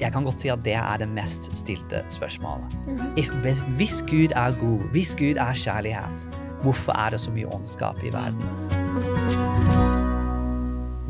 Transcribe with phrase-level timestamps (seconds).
[0.00, 2.74] jeg kan godt si at det er det mest stilte spørsmålet.
[2.86, 3.12] Mhm.
[3.16, 3.30] If,
[3.76, 6.26] hvis, Gud er god, hvis Gud er kjærlighet,
[6.62, 8.42] hvorfor er det så mye ondskap i verden?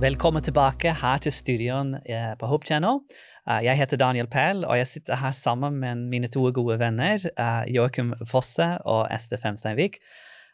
[0.01, 3.01] Velkommen tilbake her til studioen eh, på Hope Channel.
[3.49, 7.19] Eh, Jeg heter Daniel Pell, og jeg sitter her sammen med mine to gode venner,
[7.39, 9.97] eh, Joakim Fosse og Ester Femsteinvik.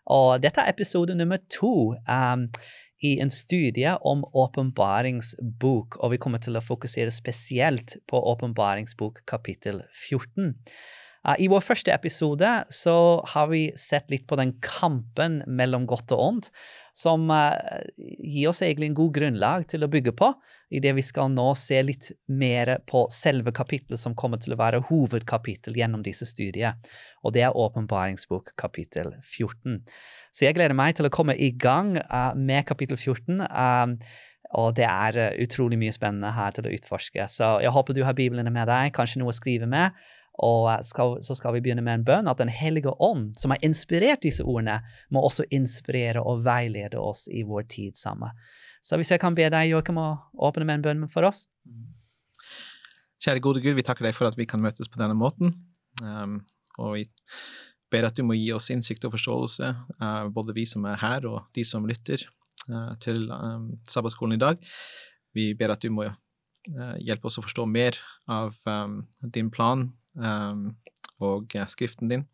[0.07, 1.95] Og dette er episode nummer to
[3.03, 9.83] i en studie om åpenbaringsbok, og vi kommer til å fokusere spesielt på åpenbaringsbok kapittel
[9.91, 10.53] 14.
[11.23, 12.95] Uh, I vår første episode så
[13.35, 16.49] har vi sett litt på den kampen mellom godt og ondt,
[16.95, 17.55] som uh,
[17.99, 20.33] gir oss egentlig en god grunnlag til å bygge på,
[20.75, 24.83] idet vi skal nå se litt mer på selve kapittelet som kommer til å være
[24.91, 26.79] hovedkapittel gjennom disse studiene,
[27.23, 29.83] og det er åpenbaringsbok kapittel 14.
[30.33, 33.45] Så jeg gleder meg til å komme i gang uh, med kapittel 14.
[33.45, 33.99] Um,
[34.57, 37.29] og det er uh, utrolig mye spennende her til å utforske.
[37.29, 39.97] Så jeg håper du har biblene med deg, kanskje noe å skrive med.
[40.43, 43.61] Og skal, så skal vi begynne med en bønn at Den hellige ånd, som har
[43.65, 44.79] inspirert disse ordene,
[45.13, 48.33] må også inspirere og veilede oss i vår tid sammen.
[48.83, 50.17] Så hvis jeg kan be deg, Joakim, å
[50.49, 51.45] åpne med en bønn for oss.
[53.23, 55.53] Kjære gode Gud, vi takker deg for at vi kan møtes på denne måten.
[56.03, 56.41] Um,
[56.81, 57.05] og vi
[57.93, 61.29] ber at du må gi oss innsikt og forståelse, uh, både vi som er her
[61.29, 62.25] og de som lytter
[62.71, 64.61] uh, til um, sabbatskolen i dag.
[65.37, 67.99] Vi ber at du må uh, hjelpe oss å forstå mer
[68.31, 70.73] av um, din plan um,
[71.23, 72.27] og uh, skriften din.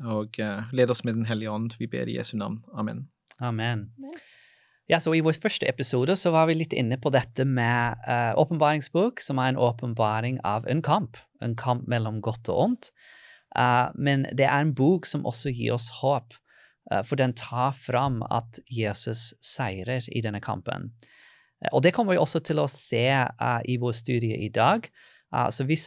[0.00, 2.60] Og uh, led oss med Den hellige ånd, vi ber i Jesu navn.
[2.72, 3.08] Amen.
[3.40, 3.90] Amen.
[4.90, 8.32] Ja, så I vår første episode så var vi litt inne på dette med uh,
[8.40, 11.20] åpenbaringsbok, som er en åpenbaring av en kamp.
[11.44, 12.90] En kamp mellom godt og ondt.
[13.58, 16.36] Uh, men det er en bok som også gir oss håp,
[16.92, 20.92] uh, for den tar fram at Jesus seirer i denne kampen.
[21.60, 24.90] Uh, og det kommer vi også til å se i vår studie i dag.
[25.54, 25.84] Så hvis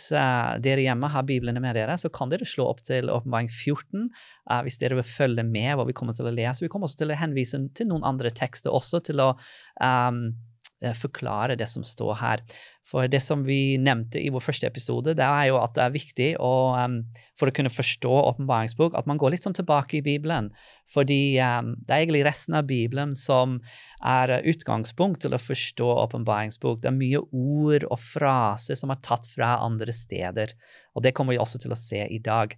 [0.64, 4.06] dere hjemme har biblene med dere, så kan dere slå opp til åpenbaring 14.
[4.48, 6.64] Uh, hvis dere vil følge med hva vi kommer til å lese.
[6.64, 9.42] Vi kommer også til å henvise til noen andre tekster også til å um,
[9.84, 10.53] eh,
[10.98, 12.42] forklare det som står her.
[12.84, 15.94] For det som vi nevnte i vår første episode, det er jo at det er
[15.94, 16.98] viktig å, um,
[17.40, 20.50] for å kunne forstå åpenbaringsbok, at man går litt sånn tilbake i Bibelen.
[20.92, 23.60] Fordi um, det er egentlig resten av Bibelen som
[24.04, 26.82] er eh, utgangspunkt til å forstå åpenbaringsbok.
[26.84, 30.52] Det er mye ord og fraser som er tatt fra andre steder.
[30.98, 32.58] Og det kommer vi også til å se i dag.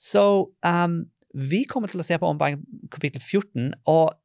[0.00, 0.24] Så
[0.64, 1.02] um,
[1.36, 4.16] vi kommer til å se på åpenbaring kapittel 14, og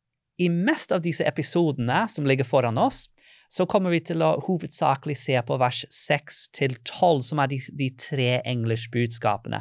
[0.42, 3.06] i mest av disse episodene som ligger foran oss,
[3.52, 7.60] så kommer vi til å hovedsakelig se på vers 6 til 12, som er de,
[7.76, 9.60] de tre englers budskapene.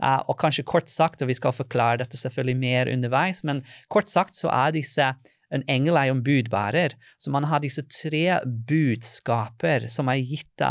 [0.00, 3.60] Uh, og kanskje kort sagt, og vi skal forklare dette selvfølgelig mer underveis, men
[3.92, 5.12] kort sagt så er disse
[5.54, 10.64] en engel er jo en budbærer, så man har disse tre budskaper som er gitt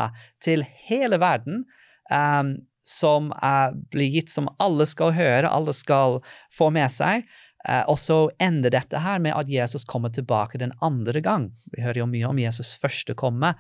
[0.44, 1.64] til hele verden,
[2.12, 6.20] um, som uh, blir gitt som alle skal høre, alle skal
[6.54, 7.30] få med seg.
[7.66, 11.50] Uh, og så ender dette her med at Jesus kommer tilbake den andre gang.
[11.74, 13.56] Vi hører jo mye om Jesus første komme.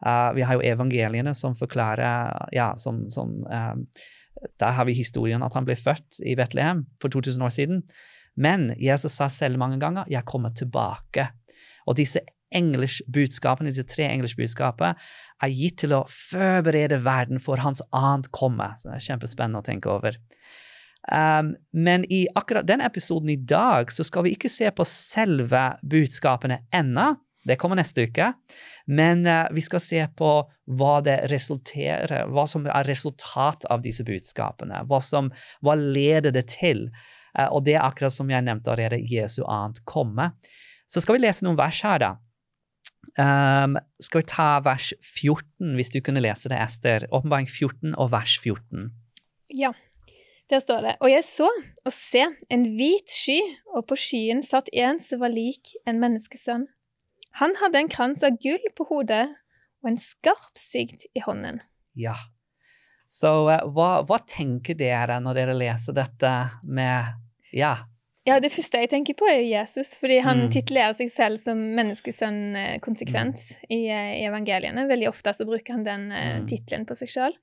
[0.00, 3.84] Uh, vi har jo evangeliene som forklarer ja, som, som um,
[4.60, 7.82] Der har vi historien at han ble født i Betlehem for 2000 år siden.
[8.40, 11.28] Men Jesus sa selv mange ganger 'jeg kommer tilbake'.
[11.86, 12.20] Og disse
[12.54, 14.94] engelskbudskapene, disse tre engelskbudskapene
[15.42, 18.72] er gitt til å forberede verden for hans annet komme.
[18.78, 20.16] Så det er kjempespennende å tenke over.
[21.08, 25.62] Um, men i akkurat den episoden i dag så skal vi ikke se på selve
[25.82, 27.14] budskapene ennå.
[27.48, 28.32] Det kommer neste uke.
[28.86, 30.32] Men uh, vi skal se på
[30.76, 34.84] hva det resulterer, hva som er resultat av disse budskapene.
[34.90, 35.32] Hva, som,
[35.64, 36.88] hva leder det til?
[37.32, 40.32] Uh, og det er akkurat som jeg nevnte allerede, Jesu annet komme.
[40.90, 42.16] Så skal vi lese noen vers her, da.
[43.16, 47.08] Um, skal vi ta vers 14, hvis du kunne lese det, Ester?
[47.08, 48.90] Åpenbaring 14 og vers 14.
[49.58, 49.72] Ja,
[50.50, 50.96] der står det.
[51.00, 51.48] Og jeg så,
[51.86, 53.38] og se, en hvit sky,
[53.74, 56.66] og på skyen satt en som var lik en menneskesønn.
[57.38, 59.28] Han hadde en krans av gull på hodet
[59.82, 61.62] og en skarp sigd i hånden.
[61.94, 62.16] Ja.
[63.10, 67.16] Så uh, hva, hva tenker dere når dere leser dette med
[67.54, 67.76] Ja.
[68.28, 70.50] Ja, det første jeg tenker på, er Jesus, fordi han Mm.
[70.52, 73.62] titulerer seg selv som menneskesønn konsekvent mm.
[73.72, 74.84] i, eh, i evangeliene.
[74.86, 76.46] Veldig ofte så bruker han den eh, Mm.
[76.46, 77.34] tittelen på seg sjøl.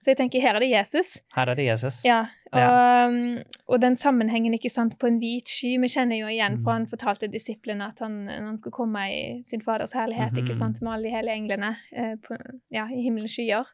[0.00, 1.16] Så jeg tenker her er det Jesus.
[1.34, 2.04] Her er det Jesus.
[2.06, 2.20] Ja,
[2.52, 3.42] og, ja.
[3.66, 6.76] og den sammenhengen ikke sant, på en hvit sky Vi kjenner jo igjen, for Mm.
[6.78, 10.58] han fortalte disiplene at han, når han skulle komme i sin faders herlighet ikke Mhm.
[10.58, 12.36] sant, med alle de hele englene eh, på,
[12.70, 13.64] ja, i himmelens skyer.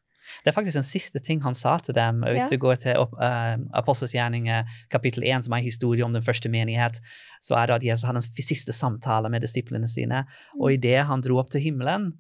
[0.44, 2.23] Det er faktisk den siste ting han sa til dem.
[2.25, 2.56] Hvis Ja.
[2.56, 6.99] du går til uh, eh, kapittel 1, som er en historie om den første menighet,
[7.43, 10.25] så er det at Jesus hadde en siste samtale med disiplene sine.
[10.61, 12.12] Og idet han dro opp til himmelen,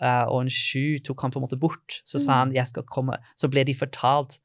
[0.00, 2.00] eh, og en sju tok han på en måte bort.
[2.04, 2.38] Så sa Mm.
[2.38, 4.38] han jeg skal komme, så ble de fortalt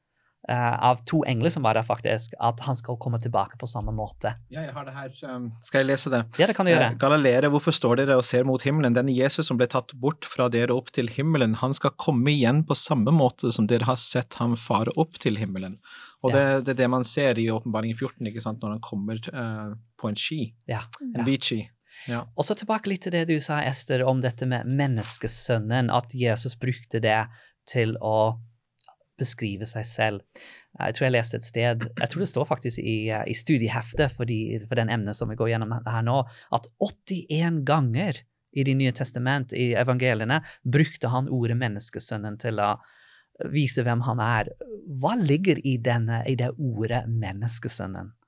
[0.48, 3.90] uh, av to engler som var der, faktisk, at han skal komme tilbake på samme
[3.90, 4.30] måte.
[4.48, 5.10] Ja, jeg har det her.
[5.34, 6.20] Um, skal jeg lese det?
[6.38, 6.92] Ja, det kan du gjøre.
[6.92, 8.94] Uh, Galilere, hvorfor står dere og ser mot himmelen?
[8.94, 12.62] Denne Jesus som ble tatt bort fra dere opp til himmelen, han skal komme igjen
[12.64, 15.80] på samme måte som dere har sett ham fare opp til himmelen.
[16.22, 19.18] Og det, det er det man ser i åpenbaringen 14, ikke sant, når han kommer
[19.34, 20.84] uh, på en ski, Ja.
[21.02, 21.24] en Ja.
[21.26, 21.60] hvit ski.
[22.06, 22.22] Ja.
[22.36, 26.54] Og så tilbake litt til det du sa, Ester, om dette med menneskesønnen, at Jesus
[26.60, 27.24] brukte det
[27.66, 28.36] til å
[29.16, 30.44] beskrive seg selv.
[30.76, 34.28] Jeg tror jeg leste et sted, jeg tror det står faktisk i, i studieheftet for,
[34.28, 36.20] de, for den emnet som vi går gjennom her nå,
[36.56, 38.24] at 81 ganger
[38.56, 42.70] i De nye testament, i evangeliene, brukte han ordet menneskesønnen til å
[43.52, 44.48] vise hvem han er.
[44.96, 48.14] Hva ligger i, denne, i det ordet menneskesønnen?
[48.16, 48.24] Ja,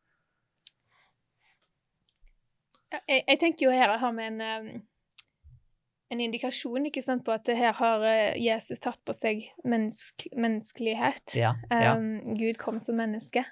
[2.92, 4.68] Jeg, jeg tenker jo her har vi en, um,
[6.14, 11.36] en indikasjon ikke sant, på at her har eh, Jesus tatt på seg mennesk, menneskelighet.
[11.38, 11.96] Ja, ja.
[11.96, 13.44] Um, Gud kom som menneske.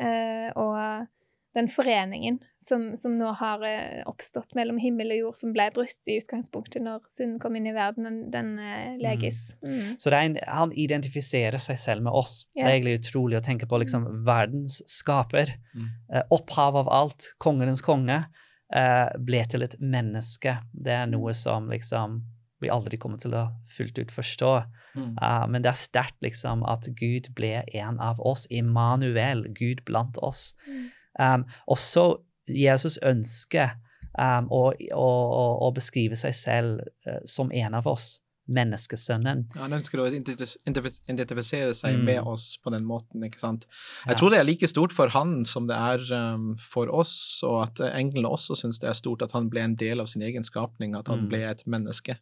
[0.00, 1.08] Uh, og
[1.56, 6.10] den foreningen som, som nå har eh, oppstått mellom himmel og jord, som ble brutt
[6.10, 9.40] i utgangspunktet når synden kom inn i verden, den, den leges.
[9.64, 9.96] Mm.
[9.98, 12.44] Så det er en, han identifiserer seg selv med oss.
[12.54, 15.56] Det er egentlig utrolig å tenke på liksom verdens skaper.
[15.74, 15.90] Mm.
[16.14, 18.22] Eh, opphav av alt, kongenes konge,
[18.70, 20.52] ble til et menneske.
[20.70, 22.20] Det er noe som liksom
[22.60, 24.52] vi aldri kommer til å fullt ut forstå.
[24.94, 25.12] Mm.
[25.16, 28.46] Uh, men det er sterkt liksom at Gud ble en av oss.
[28.52, 30.50] Immanuel, Gud blant oss.
[30.68, 30.88] Mm.
[31.20, 32.04] Um, også
[32.50, 33.76] Jesus ønsker
[34.18, 34.64] um, å,
[34.94, 38.18] å, å, å beskrive seg selv uh, som en av oss,
[38.48, 39.44] menneskesønnen.
[39.56, 42.04] Han ønsker å identifis- identifis- identifisere seg Mm.
[42.04, 43.66] med oss på den måten, ikke sant.
[44.06, 44.12] Ja.
[44.12, 47.62] Jeg tror det er like stort for han som det er um, for oss, og
[47.68, 50.42] at englene også syns det er stort at han ble en del av sin egen
[50.42, 51.28] skapning, at han Mm.
[51.28, 52.18] ble et menneske.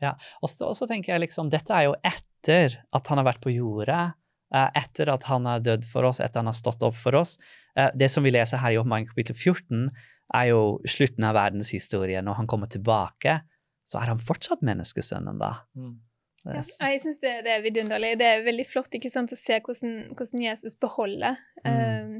[0.00, 3.54] Ja, og så tenker jeg liksom, dette er jo etter at han har vært på
[3.54, 4.14] jordet,
[4.54, 7.38] eh, etter at han har dødd for oss, etter han har stått opp for oss.
[7.76, 9.90] Eh, det som vi leser her i Åpenbaring kapittel 14,
[10.34, 12.24] er jo slutten av verdenshistorien.
[12.24, 13.42] Når han kommer tilbake,
[13.88, 15.54] så er han fortsatt menneskesønnen da.
[15.78, 16.00] Mm.
[16.42, 18.16] Ja, jeg syns det, det er vidunderlig.
[18.18, 21.36] Det er veldig flott ikke sant, å se hvordan, hvordan Jesus beholder
[21.68, 22.16] eh,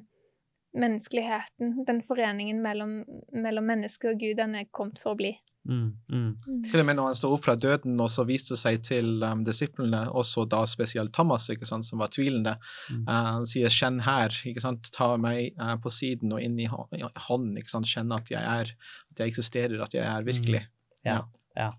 [0.79, 3.01] menneskeligheten, den foreningen mellom,
[3.35, 5.33] mellom menneske og Gud, den er kommet for å bli.
[5.63, 6.63] Mm, mm.
[6.67, 9.45] Til og med når han står opp fra døden og så viste seg til um,
[9.47, 12.57] disiplene, også da spesielt Thomas, ikke sant, som var tvilende,
[12.91, 13.05] Mm.
[13.09, 16.67] eh, han sier 'kjenn her', ikke sant, ta meg uh, på siden og inn i
[16.67, 18.75] hånden, ikke sant, kjenn at jeg er,
[19.11, 20.67] at jeg eksisterer, at jeg er virkelig.
[21.05, 21.23] Ja,
[21.59, 21.71] ja.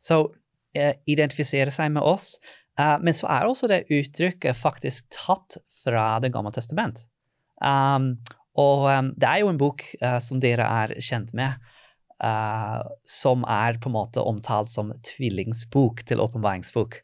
[0.00, 0.22] Så
[0.76, 2.34] eh, identifisere seg med oss.
[2.78, 7.06] Eh, men så er også det uttrykket faktisk tatt fra Det gamle testament.
[7.60, 8.14] Um,
[8.60, 11.60] og um, det er jo en bok uh, som dere er kjent med,
[12.24, 16.98] uh, som er på en måte omtalt som tvillingsbok til åpenbaringsbok.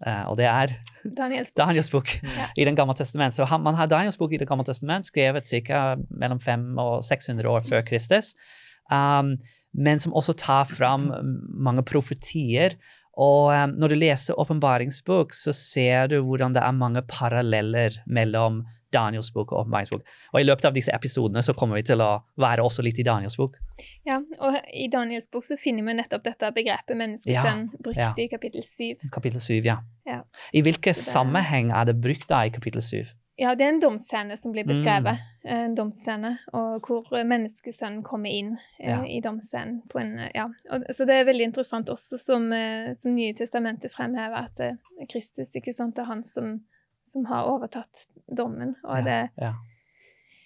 [0.00, 1.60] Uh, og det er Daniels bok.
[1.60, 2.48] Daniels bok Ja.
[2.56, 3.34] i Den gamle testament.
[3.34, 5.96] Så han, man har Daniels bok i Det gamle testament, skrevet ca.
[6.10, 8.34] mellom 500 og 600 år før Kristus,
[8.90, 9.36] um,
[9.72, 11.10] men som også tar fram
[11.50, 12.76] mange profetier.
[13.20, 18.62] Og um, når du leser åpenbaringsbok, så ser du hvordan det er mange paralleller mellom
[18.94, 20.04] Daniels bok og åpenbaringsbok.
[20.32, 23.06] Og i løpet av disse episodene så kommer vi til å være også litt i
[23.06, 23.58] Daniels bok.
[24.08, 28.12] Ja, og i Daniels bok så finner vi nettopp dette begrepet menneskesønn brukt ja.
[28.16, 29.06] i kapittel syv.
[29.12, 29.80] Kapittel 7, ja.
[30.08, 30.22] Ja.
[30.54, 33.10] I hvilken det- sammenheng er det brukt da i kapittel 7?
[33.40, 34.68] Ja, det er en domsscene som blir Mm.
[34.74, 35.18] beskrevet.
[35.48, 38.98] En domsscene, og hvor menneskesønnen kommer inn eh, Ja.
[39.04, 39.80] i domsscenen.
[39.88, 40.44] på en, eh, Ja.
[40.70, 44.76] Og, så det er veldig interessant også som, eh, som Nye testamentet fremhever at eh,
[45.08, 46.60] Kristus ikke sant, det er han som,
[47.04, 48.06] som har overtatt
[48.36, 48.76] dommen.
[48.84, 49.54] Og det ja.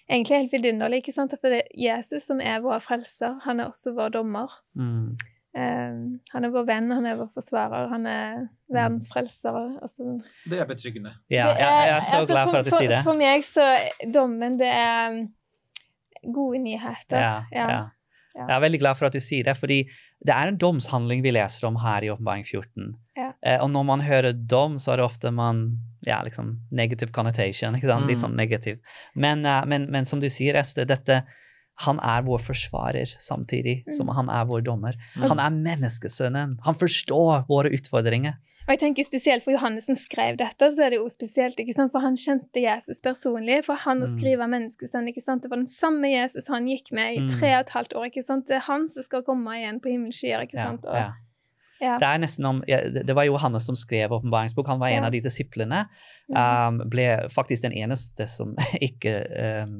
[0.09, 1.31] egentlig helt vidunderlig, ikke sant?
[1.41, 3.39] for det er Jesus som er vår frelser.
[3.43, 4.47] Han er også vår dommer.
[4.75, 5.17] Mm.
[5.55, 5.95] Eh,
[6.33, 8.41] han er vår venn, han er vår forsvarer, han er
[8.75, 9.55] verdens frelser.
[9.81, 10.17] Altså,
[10.49, 11.13] Det er betryggende.
[11.31, 13.03] Ja, Det jeg, jeg er så altså, glad for at du sier det.
[13.07, 17.15] For meg så er dommen, det er um, gode nyheter.
[17.21, 17.67] Ja, ja.
[17.71, 17.83] Ja.
[18.35, 19.77] Jeg er veldig glad for at du sier det, fordi
[20.27, 22.89] det er en domshandling vi leser om her i Åpenbaring 14.
[23.15, 23.29] Ja.
[23.39, 25.61] Eh, og når man hører dom, så er det ofte man
[26.03, 27.77] ja, liksom negative connotation.
[27.79, 28.09] ikke sant?
[28.09, 28.25] Litt Mm.
[28.25, 28.81] sånn negativ.
[29.15, 31.21] Men, uh, men, men som du sier, Ester, dette
[31.77, 34.15] han er vår forsvarer samtidig som Mm.
[34.15, 34.93] han er vår dommer.
[35.15, 35.27] Mm.
[35.27, 36.57] Han er menneskesønnen.
[36.63, 38.35] Han forstår våre utfordringer.
[38.67, 41.73] Og jeg tenker spesielt for Johannes som skrev dette, så er det jo spesielt, ikke
[41.75, 41.91] sant?
[41.91, 43.63] for han kjente Jesus personlig.
[43.63, 44.15] For han å Mm.
[44.17, 45.43] skrive menneskesønn, ikke sant?
[45.43, 47.27] det var den samme Jesus han gikk med i Mm.
[47.39, 48.05] tre og et halvt år.
[48.09, 48.47] ikke sant?
[48.47, 50.41] Det er han som skal komme igjen på himmelskyer.
[50.47, 50.83] ikke sant?
[50.85, 50.99] Og, ja.
[50.99, 51.11] Ja.
[52.01, 54.67] Det er nesten om, ja, det var Johannes som skrev åpenbaringsbok.
[54.71, 55.05] Han var en Ja.
[55.07, 55.83] av de disiplene.
[56.29, 58.55] Um, ble faktisk den eneste som
[58.87, 59.13] ikke
[59.65, 59.75] um,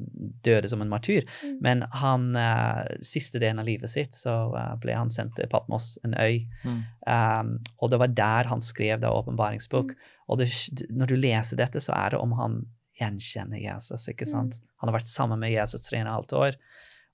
[0.46, 1.26] døde som en martyr.
[1.44, 1.58] Mm.
[1.66, 5.98] Men han, uh, siste delen av livet sitt så uh, ble han sendt til Patmos,
[6.06, 6.46] en øy.
[6.64, 6.80] Mm.
[7.10, 9.96] Um, og det var der han skrev da åpenbaringsbok.
[9.96, 10.12] Mm.
[10.30, 10.50] Og det,
[10.90, 12.62] når du leser dette, så er det om han
[13.00, 14.08] gjenkjenner Jesus.
[14.08, 14.56] ikke sant?
[14.62, 14.68] Mm.
[14.82, 16.56] Han har vært sammen med Jesus tre og et halvt år,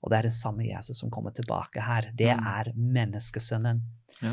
[0.02, 2.10] og det er den samme Jesus som kommer tilbake her.
[2.18, 2.46] Det Mm.
[2.46, 3.80] er menneskesønnen.
[4.22, 4.32] Ja.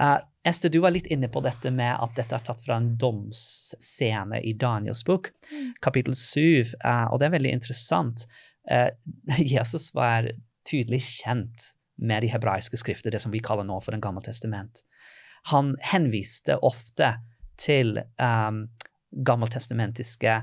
[0.00, 2.94] Uh, Esther, du var litt inne på dette med at dette er tatt fra en
[3.00, 5.74] domsscene i Daniels bok, Mm.
[5.82, 8.24] kapittel 7, uh, og det er veldig interessant.
[8.70, 8.88] Uh,
[9.54, 10.30] Jesus var
[10.64, 14.82] tydelig kjent med de hebraiske skrifter, det som vi kaller nå for en gamle testament.
[15.52, 17.14] Han henviste ofte
[17.60, 18.68] til um,
[19.10, 20.36] gammeltestamentiske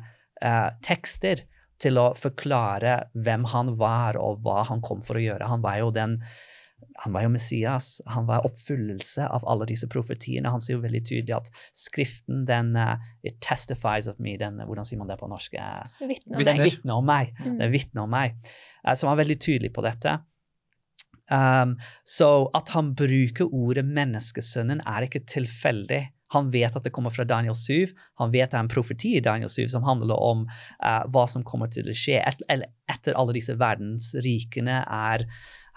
[0.45, 1.45] uh, tekster
[1.81, 5.49] til å forklare hvem han var og hva han kom for å gjøre.
[5.49, 6.17] Han var jo den
[7.03, 10.49] han var jo Messias, han var oppfyllelse av alle disse profetiene.
[10.53, 14.35] Han sier jo veldig tydelig at Skriften, den uh, It testifies of me.
[14.41, 15.57] Den, hvordan sier man det på norsk?
[15.57, 17.35] Uh, Vitner om den vitner om meg.
[17.43, 17.59] Mm.
[17.61, 18.37] Den vitner om meg.
[18.81, 20.17] Uh, så han var veldig tydelig på dette.
[21.27, 21.75] Um,
[22.07, 26.05] så at han bruker ordet menneskesønnen, er ikke tilfeldig.
[26.35, 27.93] Han vet at det kommer fra Daniel 7.
[28.19, 31.45] Han vet det er en profeti i Daniel 7 som handler om uh, hva som
[31.47, 32.19] kommer til å skje.
[32.19, 35.23] Et, eller etter alle disse verdensrikene er,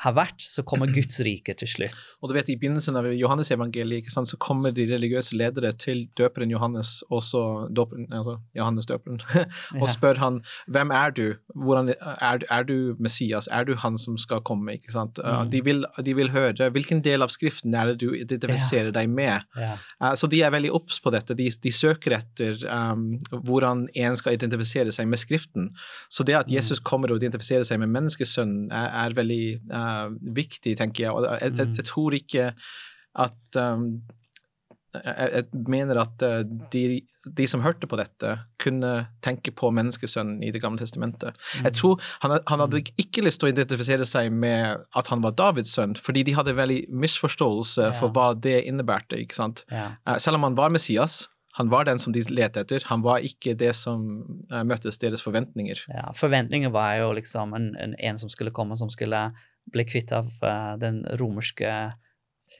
[0.00, 2.12] har vært, så kommer Guds rike til slutt.
[2.22, 6.06] Og du vet, I begynnelsen av Johannes-evangeliet ikke sant, så kommer de religiøse ledere til
[6.16, 7.42] døperen Johannes, også
[7.76, 9.20] døperen, altså Johannes døperen,
[9.80, 10.40] og spør han
[10.72, 11.24] hvem er du?
[11.54, 13.48] Hvordan, er, er du Messias?
[13.52, 14.78] Er du han som skal komme?
[14.78, 15.18] ikke sant?
[15.20, 15.50] Uh, Mm.
[15.52, 19.44] De, vil, de vil høre hvilken del av Skriften er det du identifiserer deg med.
[19.56, 19.74] Ja.
[20.02, 21.36] Uh, så de er veldig obs på dette.
[21.38, 23.06] De, de søker etter um,
[23.46, 25.70] hvordan en skal identifisere seg med Skriften.
[26.12, 26.56] Så det at Mm.
[26.56, 29.89] Jesus kommer og identifiserer seg med menneskesønnen, er, er veldig uh,
[30.40, 31.12] viktig, tenker jeg.
[31.12, 31.76] Og jeg, jeg, Mm.
[31.78, 32.48] jeg tror ikke
[33.26, 33.86] at um,
[34.94, 36.40] jeg, jeg mener at uh,
[36.72, 37.00] de,
[37.38, 38.32] de som hørte på dette,
[38.62, 38.92] kunne
[39.22, 41.36] tenke på menneskesønnen i Det gamle testamentet.
[41.60, 41.64] Mm.
[41.68, 45.36] Jeg tror han, han hadde ikke lyst til å identifisere seg med at han var
[45.38, 49.18] Davids sønn, fordi de hadde veldig misforståelse for hva det innebærte.
[49.20, 49.64] ikke sant?
[49.70, 51.28] Eh, Selv om han var Messias,
[51.58, 54.04] han var den som de lette etter, han var ikke det som
[54.52, 55.80] eh, møttes deres forventninger.
[55.90, 59.32] Ja, Forventninger var jo liksom en, en, en som skulle komme, som skulle
[59.70, 61.72] bli kvitt av uh, den romerske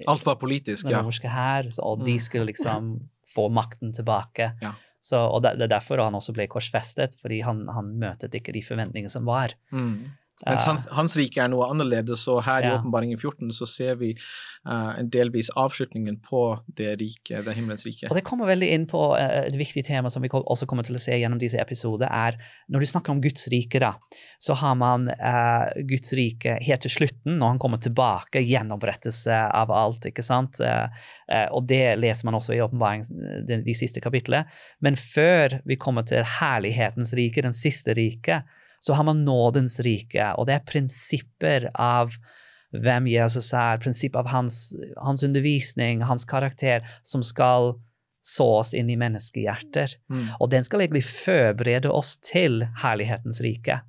[0.08, 1.00] Alt var politisk, den ja.
[1.02, 2.20] romerske hær, og de Mm.
[2.24, 2.92] skulle liksom
[3.34, 4.52] få makten tilbake.
[4.62, 4.72] Ja.
[5.00, 8.52] Så, og det, det er derfor han også ble korsfestet, fordi han, han møtet ikke
[8.52, 9.54] de forventningene som var.
[9.72, 10.10] Mm.
[10.46, 14.14] Mens hans, hans rike er noe annerledes, og her i åpenbaringen 14 så ser vi
[14.16, 16.44] uh, en delvis avslutningen på
[16.78, 18.08] det rike, det himmelens rike.
[18.08, 20.96] Og det kommer veldig inn på uh, et viktig tema som vi også kommer til
[20.96, 22.38] å se gjennom disse episoder, er
[22.72, 23.92] når du snakker om Guds rike, da,
[24.40, 29.72] så har man uh, Guds rike helt til slutten, når han kommer tilbake, gjenopprettelse av
[29.74, 30.56] alt, ikke sant?
[30.60, 34.46] Og det leser man også i åpenbaringen, de, de siste kapitlene.
[34.84, 38.40] Men før vi kommer til herlighetens rike, den siste rike,
[38.80, 42.16] så har man nådens rike, og det er prinsipper av
[42.70, 47.74] hvem Jesus er, prinsipp av hans, hans undervisning, hans karakter, som skal
[48.26, 49.96] sås inn i menneskehjerter.
[50.12, 50.26] Mm.
[50.38, 53.80] Og den skal egentlig forberede oss til herlighetens rike.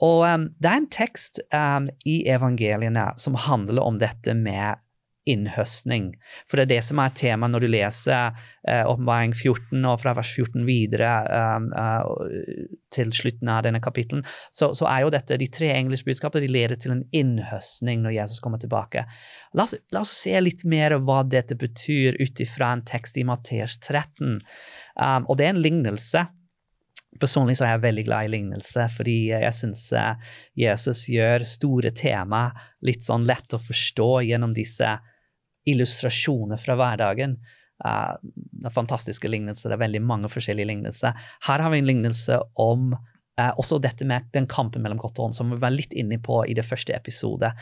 [0.00, 4.80] Og um, det er en tekst um, i evangeliene som handler om dette med
[5.28, 6.14] innhøstning.
[6.48, 10.14] For det er det som er temaet når du leser eh, Åpenbaring 14 og fra
[10.16, 11.10] vers 14 videre
[11.56, 16.08] um, uh, til slutten av denne kapittelen, så, så er jo dette de tre engelske
[16.08, 19.04] budskapene de leder til en innhøstning når Jesus kommer tilbake.
[19.56, 23.20] La oss, la oss se litt mer av hva dette betyr ut ifra en tekst
[23.20, 24.38] i Matteus 13.
[24.96, 26.26] Um, og det er en lignelse.
[27.20, 29.88] Personlig så er jeg veldig glad i lignelse, fordi jeg syns
[30.56, 32.46] Jesus gjør store tema
[32.86, 34.94] litt sånn lett å forstå gjennom disse
[35.68, 37.36] illustrasjoner fra hverdagen.
[37.84, 38.16] Uh,
[38.64, 41.16] det fantastiske lignelser, det er veldig mange forskjellige lignelser.
[41.46, 45.30] Her har vi en lignelse om uh, også dette med den kampen mellom godt og
[45.30, 47.52] ånd, som vi var litt inne på i det første episode.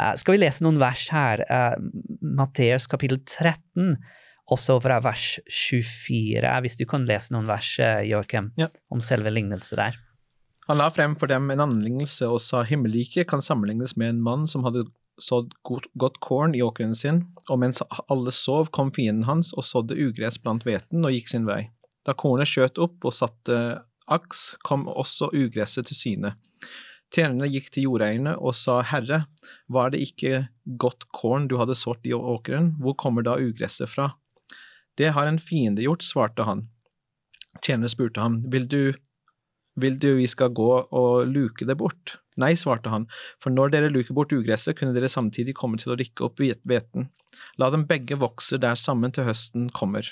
[0.00, 1.44] Uh, skal vi lese noen vers her?
[1.46, 1.76] Uh,
[2.22, 3.96] Matteus kapittel 13,
[4.52, 6.42] også fra vers 24.
[6.64, 8.66] Hvis du kan lese noen vers, Joakim, Ja.
[8.90, 10.00] om selve lignelsen der.
[10.68, 14.20] Han la frem for dem en annen lignelse og sa himmelriket kan sammenlignes med en
[14.22, 14.84] mann som hadde
[15.20, 19.98] sådd godt, korn i åkeren sin, og mens alle sov, kom fienden hans og sådde
[20.00, 21.66] ugress blant hveten og gikk sin vei.
[22.06, 23.58] Da kornet skjøt opp og satte
[24.10, 26.34] aks, kom også ugresset til syne.
[27.12, 29.26] Tjenerne gikk til jordeierne og sa, Herre,
[29.68, 30.46] var det ikke
[30.80, 34.14] godt korn du hadde sådd i åkeren, hvor kommer da ugresset fra?
[34.96, 36.66] Det har en fiende gjort, svarte han.
[37.60, 38.94] Tjenerne spurte ham, vil du
[39.80, 42.18] vil du vi skal gå og luke det bort?
[42.40, 43.04] Nei, svarte han,
[43.42, 47.10] for når dere luker bort ugresset, kunne dere samtidig komme til å rykke opp hveten.
[47.60, 50.08] La dem begge vokse der sammen til høsten kommer.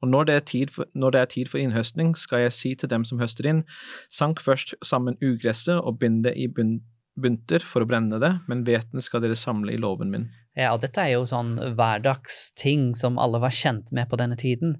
[0.00, 0.38] Og når det,
[0.72, 3.64] for, når det er tid for innhøstning, skal jeg si til dem som høster inn,
[4.12, 9.04] sank først sammen ugresset og bind det i bunter for å brenne det, men hveten
[9.04, 10.30] skal dere samle i låven min.
[10.58, 14.78] Ja, og dette er jo sånn hverdagsting som alle var kjent med på denne tiden.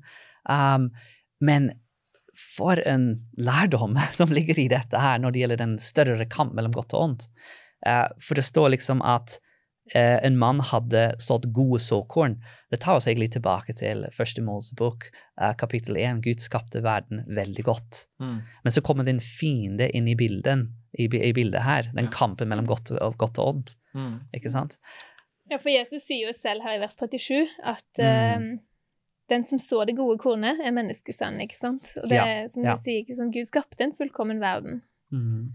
[0.48, 0.90] Um,
[1.44, 1.70] men
[2.36, 6.74] for en lærdom som ligger i dette her når det gjelder den større kamp mellom
[6.76, 7.30] godt og ondt.
[7.86, 9.38] Uh, for det står liksom at
[9.94, 12.36] uh, en mann hadde sådd gode såkorn.
[12.70, 15.08] Det tar oss egentlig tilbake til første Mosebok,
[15.40, 16.22] uh, kapittel 1.
[16.26, 18.04] Gud skapte verden veldig godt.
[18.22, 18.40] Mm.
[18.64, 21.88] Men så kommer det en fiende inn i bildet, i, i bildet her.
[21.94, 22.16] Den ja.
[22.20, 23.78] kampen mellom godt og, godt og ondt.
[23.96, 24.18] Mm.
[24.36, 24.76] Ikke sant?
[25.50, 28.50] Ja, for Jesus sier jo selv her i vers 37 at mm
[29.30, 31.94] den som så det gode kornet, er menneskesønnen, ikke sant?
[32.02, 33.34] Og det er, som du sier, ikke sant?
[33.34, 34.82] Gud skapte en fullkommen verden.
[35.14, 35.50] Mm.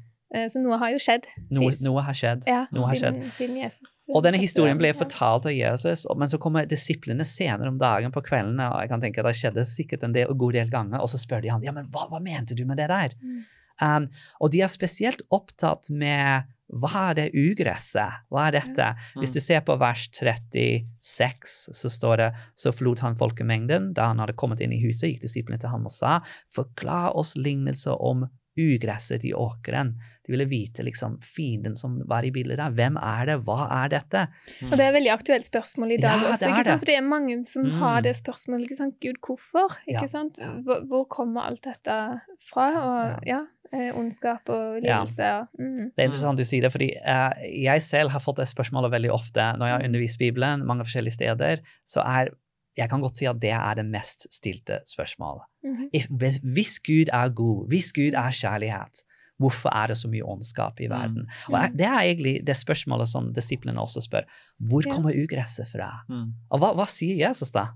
[0.50, 1.28] Så noe har jo skjedd.
[1.54, 2.48] Noe, noe har skjedd.
[2.50, 3.36] Ja, noe har siden, skjedd.
[3.38, 7.78] Siden Jesus, og denne historien ble fortalt av Jesus, men så kommer disiplene senere om
[7.80, 10.74] dagen på kveldene, og jeg kan tenke at det skjedde sikkert en del, god del
[10.74, 13.16] ganger, og så spør de han ja, men hva, hva mente du med det der?
[13.22, 13.46] Mm.
[13.86, 14.10] Um,
[14.42, 18.24] og de er spesielt opptatt med hva er det ugresset?
[18.34, 18.88] Hva er dette?
[19.14, 19.20] Mm.
[19.22, 23.92] Hvis du ser på vers 36, så står det så forlot han folkemengden.
[23.98, 26.18] Da han hadde kommet inn i huset, gikk disiplene til ham og sa,
[26.56, 29.94] forklar oss lignelser om ugresset i åkeren.
[30.26, 32.74] De ville vite liksom fienden som var i bildet der.
[32.74, 33.36] Hvem er det?
[33.46, 34.26] Hva er dette?
[34.62, 34.70] Mm.
[34.70, 36.52] Og Det er et veldig aktuelt spørsmål i dag ja, også.
[36.56, 36.72] sant?
[36.72, 37.76] For det er mange som mm.
[37.82, 38.72] har det spørsmålet.
[39.04, 39.76] Gud, hvorfor?
[39.92, 40.06] ja.
[40.10, 40.40] sant?
[40.66, 42.00] Hvor, kommer alt dette
[42.48, 42.70] fra?
[42.80, 43.44] Og ja,
[43.74, 45.24] ondskap og lidelse.
[45.24, 45.44] Ja.
[45.60, 45.92] Mm.
[45.92, 49.12] Det er interessant du sier det, fordi uh, jeg selv har fått det spørsmålet veldig
[49.16, 51.64] ofte når jeg har undervist Bibelen mange forskjellige steder.
[51.86, 52.34] så er
[52.76, 55.44] jeg kan godt si at det er det mest stilte spørsmålet.
[55.64, 56.40] Mm -hmm.
[56.54, 59.04] hvis Gud er god, hvis Gud er kjærlighet,
[59.38, 61.28] hvorfor er det så mye ondskap i verden?
[61.48, 61.54] Mm.
[61.54, 64.22] Og Det er egentlig det spørsmålet som disiplene også spør.
[64.60, 66.06] Hvor kommer ugresset fra?
[66.10, 66.34] Mm.
[66.50, 67.68] Og hva, hva sier Jesus da?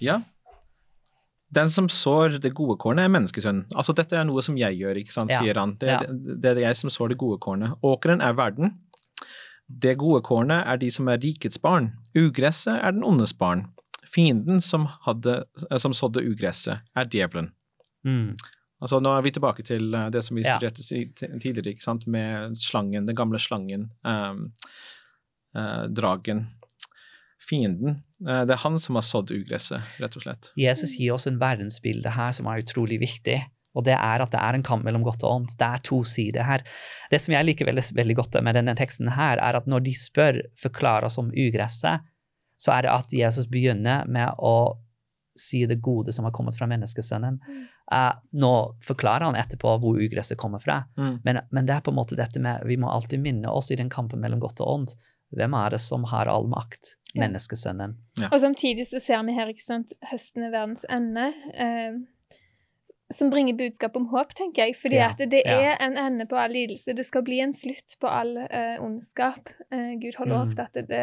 [0.00, 0.20] Ja,
[1.54, 3.66] den som sår det gode kornet, er menneskesønnen.
[3.76, 5.76] Altså, dette er noe som jeg gjør, ikke sant, sier han.
[5.80, 6.00] Det, ja.
[6.08, 7.76] det, det, er jeg som sår det gode kornet.
[7.84, 8.74] Åkeren er verden.
[9.66, 11.92] Det gode kornet er de som er rikets barn.
[12.18, 13.68] Ugresset er den ondes barn.
[14.14, 15.40] Fienden som, hadde,
[15.80, 17.50] som sådde ugresset, er djevelen.
[18.06, 18.34] Mm.
[18.84, 20.84] Altså, nå er vi tilbake til eh, det som vi studerte
[21.40, 24.50] tidligere, med slangen, den gamle slangen, um,
[25.56, 26.44] uh, dragen
[27.48, 28.00] fienden.
[28.24, 30.52] Eh, det er han som har sådd ugresset, rett og slett.
[30.60, 33.40] Jesus gir oss en verdensbilde her som er utrolig viktig.
[33.74, 35.56] Og det er at det er en kamp mellom godt og ondt.
[35.58, 36.62] Det er to sider her.
[37.10, 39.94] Det som jeg liker veldig, veldig godt med denne teksten, her, er at når de
[39.98, 42.06] spør, forklarer oss om ugresset,
[42.60, 44.78] så er det at Jesus begynner med å
[45.34, 47.40] si det gode som har kommet fra menneskesønnen.
[47.90, 48.52] Uh, nå
[48.86, 51.16] forklarer han etterpå hvor ugresset kommer fra, mm.
[51.26, 53.78] men, men, det er på en måte dette med vi må alltid minne oss i
[53.80, 54.94] den kampen mellom godt og ondt.
[55.34, 56.94] Hvem er det som har all makt?
[57.20, 57.96] Menneskesønnen.
[58.20, 58.28] Ja.
[58.32, 61.30] Og samtidig så ser vi her ikke sant, høsten er verdens ende.
[61.54, 62.02] Eh,
[63.12, 64.76] som bringer budskap om håp, tenker jeg.
[64.80, 65.74] Fordi ja, at det er ja.
[65.84, 66.94] en ende på all lidelse.
[66.96, 69.50] Det skal bli en slutt på all uh, ondskap.
[69.72, 70.62] Uh, Gud har lovt mm.
[70.64, 71.02] at det,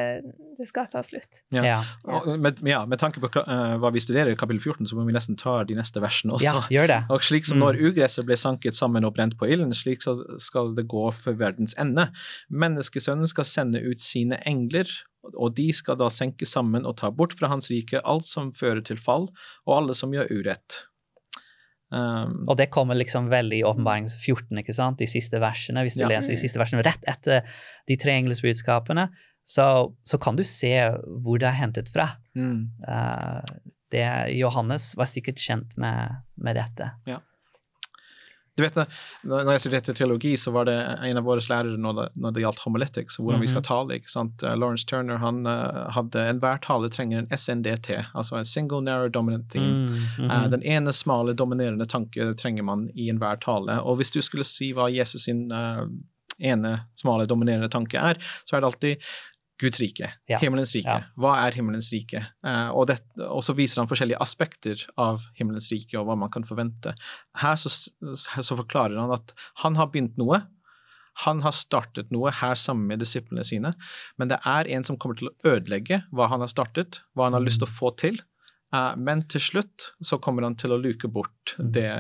[0.58, 1.44] det, skal ta slutt.
[1.54, 1.78] Ja, ja.
[2.10, 5.16] Og, med, med, tanke på uh, hva vi studerer i kapittel 14, så må vi
[5.16, 6.50] nesten ta de neste versene også.
[6.50, 7.00] Ja, gjør det.
[7.14, 7.68] Og slik som mm.
[7.68, 11.78] når ugresset ble sanket sammen og brent på ilden, slik skal det gå for verdens
[11.80, 12.10] ende.
[12.50, 14.90] Menneskesønnen skal sende ut sine engler
[15.32, 18.82] og de skal da senke sammen og ta bort fra hans rike alt som fører
[18.86, 19.30] til fall,
[19.68, 20.82] og alle som gjør urett.
[21.92, 25.02] Um, og det kommer liksom veldig i Åpenbaring 14, ikke sant?
[25.02, 25.84] de siste versene.
[25.84, 26.14] Hvis du ja.
[26.14, 27.44] leser de siste versene rett etter
[27.90, 29.10] de tre engelsbudskapene,
[29.44, 29.66] så,
[30.06, 30.72] så kan du se
[31.24, 32.14] hvor det er hentet fra.
[32.38, 32.72] Mm.
[32.86, 33.42] Uh,
[33.92, 34.06] det,
[34.40, 36.94] Johannes var sikkert kjent med, med dette.
[37.10, 37.20] Ja.
[38.62, 38.78] Du vet,
[39.26, 40.76] når jeg studerte teologi, så var det
[41.08, 43.42] en av våre lærere når det, når det gjaldt homiletics, hvordan mm -hmm.
[43.42, 43.70] vi skal mhm.
[43.70, 43.96] tale.
[43.96, 44.44] ikke sant?
[44.44, 49.10] Uh, Lawrence Turner han uh, hadde enhver tale trenger en SNDT, altså en single narrow
[49.10, 49.74] dominant theme.
[49.78, 50.46] Mm -hmm.
[50.46, 53.82] uh, den ene smale, dominerende tanke trenger man i enhver tale.
[53.82, 55.52] Og hvis du skulle si hva Jesus sin
[56.40, 58.96] ene smale, dominerende tanke er, så er det alltid
[59.62, 60.40] Guds rike, ja.
[60.42, 60.90] himmelens rike.
[60.90, 61.10] Ja.
[61.22, 62.24] Hva er himmelens rike?
[62.46, 62.98] Uh, og, det,
[63.28, 66.96] og, så viser han forskjellige aspekter av himmelens rike og hva man kan forvente.
[67.42, 67.72] Her så,
[68.16, 70.42] så, forklarer han at han har begynt noe.
[71.26, 73.74] Han har startet noe her sammen med disiplene sine,
[74.18, 77.36] men det er en som kommer til å ødelegge hva han har startet, hva han
[77.36, 78.22] har lyst til å få til.
[78.72, 81.72] Uh, men til slutt så kommer han til å luke bort mm.
[81.76, 81.92] det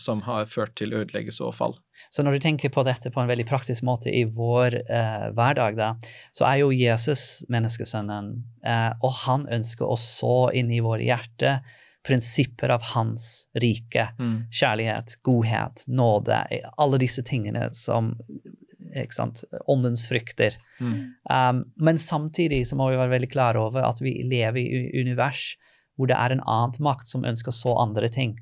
[0.00, 1.78] som har ført til ødeleggelse og fall.
[2.12, 5.78] Så når du tenker på dette på en veldig praktisk måte i vår eh, hverdag,
[5.78, 5.88] da,
[6.36, 8.30] så er jo Jesus menneskesønnen,
[8.62, 11.58] eh, og han ønsker å så inn i våre hjerte
[12.06, 14.08] prinsipper av hans rike.
[14.20, 14.36] Mm.
[14.54, 16.38] Kjærlighet, godhet, nåde,
[16.78, 18.14] alle disse tingene som
[18.96, 20.56] ikke sant, åndens frykter.
[20.80, 20.94] Mm.
[21.28, 25.50] Um, men samtidig så må vi være veldig klare over at vi lever i univers
[25.98, 28.36] hvor det er en annen makt som ønsker så andre ting.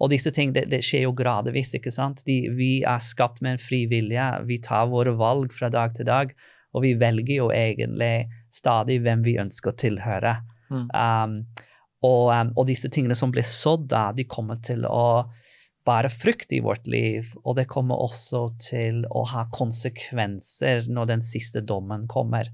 [0.00, 1.74] Og disse ting det, det skjer jo gradvis.
[1.76, 2.22] ikke sant?
[2.28, 4.26] De, vi er skapt med en fri vilje.
[4.48, 6.34] Vi tar våre valg fra dag til dag,
[6.76, 10.36] og vi velger jo egentlig stadig hvem vi ønsker å tilhøre.
[10.68, 10.86] Mm.
[10.92, 11.34] Um,
[12.04, 15.26] og, um, og disse tingene som blir sådd da, de kommer til å
[15.86, 21.22] bære frukt i vårt liv, og det kommer også til å ha konsekvenser når den
[21.24, 22.50] siste dommen kommer.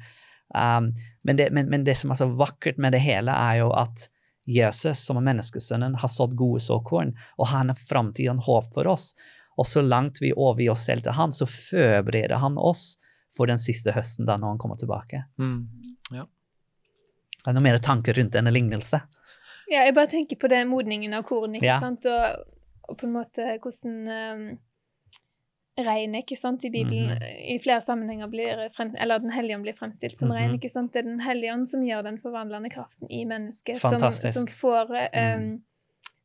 [0.53, 0.93] Um,
[1.25, 4.07] men, det, men, men det som er så vakkert med det hele, er jo at
[4.45, 9.13] Jesus, som er menneskesønnen, har sådd gode såkorn, og han er framtiden håp for oss.
[9.61, 12.97] Og så langt vi overgir oss selv til han, så forbereder han oss
[13.37, 15.25] for den siste høsten da når han kommer tilbake.
[15.39, 15.69] Mm.
[16.13, 19.01] Det er noe mer tanker rundt denne lignelse.
[19.71, 21.79] Ja, jeg bare tenker på den modningen av korn, ikke Ja.
[21.83, 22.45] sant, og,
[22.89, 24.45] og på en måte hvordan um,
[25.79, 27.23] regnet, ikke sant, i Bibelen Mhm.
[27.49, 30.37] i flere sammenhenger blir frem, eller Den hellige ånd blir fremstilt som Mhm.
[30.37, 33.79] regn, ikke sant, det er Den hellige ånd som gjør den forvandlende kraften i mennesket,
[33.79, 34.35] som, Fantastisk.
[34.35, 35.63] som får um,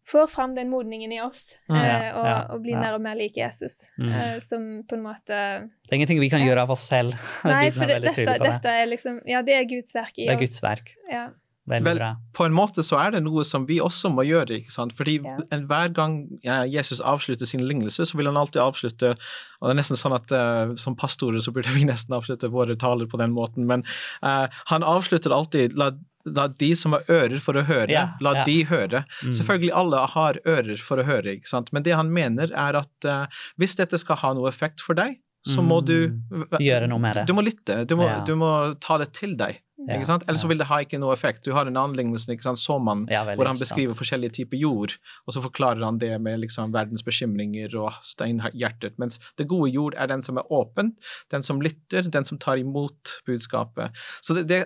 [0.07, 1.75] får fram den modningen i oss, Mm.
[1.75, 2.79] ja, uh, og, ja, og blir ja.
[2.79, 4.09] mer og mer lik Jesus, Mm.
[4.09, 7.11] eh, som på en måte Det er ingenting vi kan gjøre av oss selv.
[7.45, 10.35] Nei, for det, dette, dette er liksom Ja, det er Guds verk i Det er
[10.35, 10.39] oss.
[10.39, 10.91] Guds verk.
[11.11, 11.29] Ja.
[11.67, 12.09] Veldig Vel, bra.
[12.33, 14.93] På en måte så er det noe som vi også må gjøre, ikke sant?
[14.95, 15.37] Fordi Ja.
[15.51, 19.17] en- hver gang ja, Jesus avslutter sin lignelse, så vil han alltid avslutte
[19.61, 22.77] Og det er nesten sånn at uh, som pastorer så burde vi nesten avslutte våre
[22.77, 23.83] taler på den måten, men
[24.23, 25.91] uh, han avslutter alltid la,
[26.25, 28.43] la de som har ører for å høre, Ja, la ja.
[28.45, 29.03] de høre.
[29.23, 29.31] Mm.
[29.33, 31.73] Selvfølgelig alle har ører for å høre, ikke sant?
[31.73, 33.25] men det han mener er at uh,
[33.59, 36.47] hvis dette skal ha noe effekt for deg, så må du Mm.
[36.59, 37.25] Gjøre noe med det.
[37.27, 38.23] Du må lytte, du må, Ja.
[38.23, 39.59] du må ta det til deg.
[39.77, 40.23] Ja, Ikke sant?
[40.25, 40.49] Ellers så ja.
[40.49, 41.43] vil det ha ikke noe effekt.
[41.45, 42.57] Du har en annen lignelse, ikke sant?
[42.57, 44.95] såmann, Ja, hvor han beskriver forskjellige typer jord,
[45.27, 48.97] og så forklarer han det med liksom verdens bekymringer og steinhjertet.
[48.97, 50.95] Mens det gode jord er den som er åpen,
[51.29, 53.93] den som lytter, den som tar imot budskapet.
[54.25, 54.63] Så det, det,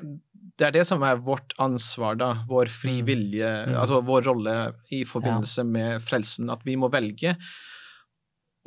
[0.58, 2.32] det er det som er vårt ansvar, da.
[2.48, 3.74] Vår frivillige, Mm.
[3.74, 3.80] Mm.
[3.82, 4.56] altså vår rolle
[4.92, 6.50] i forbindelse med frelsen.
[6.50, 7.36] At vi må velge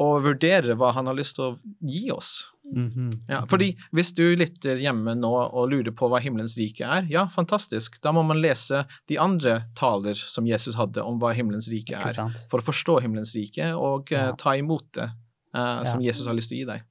[0.03, 2.51] å vurdere hva han har lyst til å gi oss.
[2.65, 3.11] Mhm.
[3.29, 7.27] Ja, fordi hvis du lytter hjemme nå og lurer på hva himmelens rike er, ja,
[7.27, 8.01] fantastisk.
[8.03, 12.31] Da må man lese de andre taler som Jesus hadde om hva himmelens rike er,
[12.51, 14.33] for å forstå himmelens rike og Ja.
[14.33, 15.11] ta imot det
[15.55, 16.83] eh, som Jesus har lyst til å gi deg.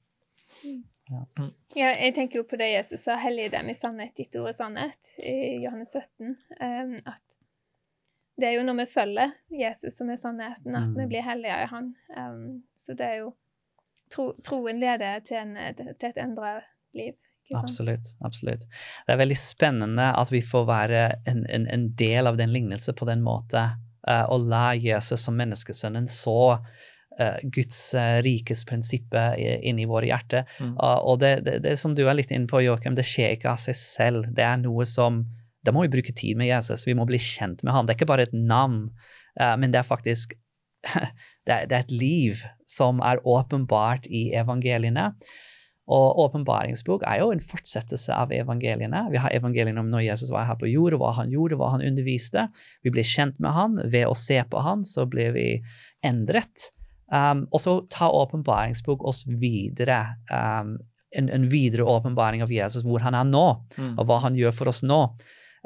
[1.76, 4.56] Ja, jeg tenker jo på det Jesus sa, hellig dem i sannhet, ditt ord er
[4.56, 6.36] sannhet, i Johannes 17.
[6.60, 7.36] um, at
[8.40, 10.96] det er jo når vi følger Jesus som er sannheten, at Mm.
[10.96, 11.94] vi blir hellige i Han.
[12.16, 13.34] Um, så det er jo
[14.14, 16.56] tro, Troen leder til, en, til et endra
[16.94, 17.14] liv.
[17.52, 18.14] Absolutt.
[18.24, 18.62] absolutt.
[19.04, 22.94] Det er veldig spennende at vi får være en, en, en del av den lignelse
[22.96, 23.74] på den måten,
[24.08, 26.36] eh, og la Jesus som menneskesønnen så
[27.20, 30.46] uh, Guds uh, rikes prinsipper i- inn i våre hjerter.
[30.56, 30.72] Mm.
[30.80, 33.52] Uh, og det, det, det som du er litt inne på, Joakim, det skjer ikke
[33.52, 34.30] av seg selv.
[34.32, 35.24] Det er noe som
[35.64, 36.82] Da må vi bruke tid med Jesus.
[36.84, 37.86] Vi må bli kjent med han.
[37.86, 38.82] Det er ikke bare et navn,
[39.40, 40.34] uh, men det er faktisk
[41.46, 45.12] det er, det et liv som er åpenbart i evangeliene.
[45.84, 49.02] Og åpenbaringsbok er jo en fortsettelse av evangeliene.
[49.12, 51.74] Vi har evangeliene om når Jesus var her på jord, og hva han gjorde, hva
[51.74, 52.46] han underviste.
[52.86, 53.76] Vi blir kjent med han.
[53.92, 55.48] Ved å se på han så blir vi
[56.04, 56.70] endret.
[57.12, 60.16] Um, og så tar åpenbaringsbok oss videre.
[60.32, 60.78] Um,
[61.14, 63.44] en, en videre åpenbaring av Jesus, hvor han er nå,
[63.76, 63.98] Mm.
[63.98, 65.02] og hva han gjør for oss nå.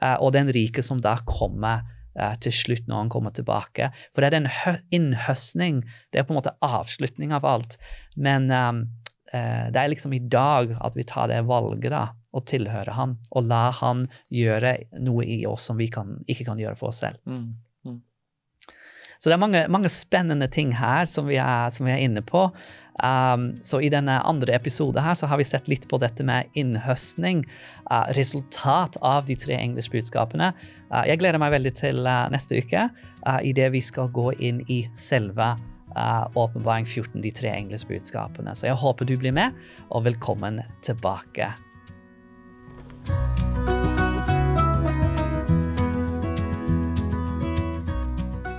[0.02, 1.87] Uh, og den rike som da kommer
[2.18, 3.90] uh, til slutt når han kommer tilbake.
[4.12, 5.83] For det er en innhøstning.
[6.12, 7.78] Det er på en måte avslutning av alt.
[8.16, 8.83] Men um,
[9.28, 13.44] det er liksom i dag at vi tar det valget da, å tilhøre han, og
[13.44, 14.70] la han gjøre
[15.04, 17.20] noe i oss som vi kan, ikke kan gjøre for oss selv.
[17.28, 17.50] Mm.
[19.18, 22.22] Så det er mange, mange spennende ting her som vi er, som vi er inne
[22.22, 22.48] på.
[22.98, 26.50] Um, så i denne andre episode her så har vi sett litt på dette med
[26.59, 27.44] innhøstning.
[27.90, 30.52] Uh, resultat av de tre engelskbudskapene.
[30.90, 32.88] Uh, jeg gleder meg veldig til uh, neste uke,
[33.26, 35.54] uh, idet vi skal gå inn i selve
[35.94, 38.54] uh, Åpenbaring 14, de tre engelskbudskapene.
[38.54, 39.54] Så jeg håper du blir med,
[39.90, 41.54] og velkommen tilbake.